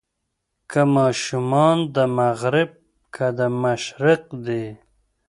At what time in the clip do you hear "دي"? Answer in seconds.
4.45-4.65